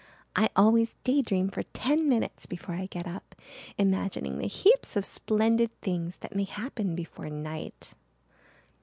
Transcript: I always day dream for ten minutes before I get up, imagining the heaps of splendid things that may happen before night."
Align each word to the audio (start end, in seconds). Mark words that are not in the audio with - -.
I 0.35 0.49
always 0.55 0.95
day 1.03 1.21
dream 1.21 1.49
for 1.51 1.61
ten 1.61 2.09
minutes 2.09 2.47
before 2.47 2.73
I 2.73 2.87
get 2.87 3.05
up, 3.05 3.35
imagining 3.77 4.39
the 4.39 4.47
heaps 4.47 4.95
of 4.95 5.05
splendid 5.05 5.79
things 5.81 6.17
that 6.21 6.35
may 6.35 6.45
happen 6.45 6.95
before 6.95 7.29
night." 7.29 7.93